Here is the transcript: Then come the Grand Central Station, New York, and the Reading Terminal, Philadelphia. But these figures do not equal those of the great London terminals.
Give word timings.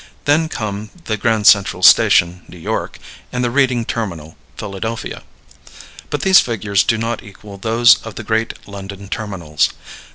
Then 0.25 0.49
come 0.49 0.89
the 1.03 1.15
Grand 1.15 1.45
Central 1.45 1.83
Station, 1.83 2.41
New 2.47 2.57
York, 2.57 2.97
and 3.31 3.43
the 3.43 3.51
Reading 3.51 3.85
Terminal, 3.85 4.35
Philadelphia. 4.57 5.21
But 6.09 6.21
these 6.23 6.39
figures 6.39 6.81
do 6.83 6.97
not 6.97 7.21
equal 7.21 7.59
those 7.59 8.01
of 8.01 8.15
the 8.15 8.23
great 8.23 8.67
London 8.67 9.09
terminals. 9.09 9.69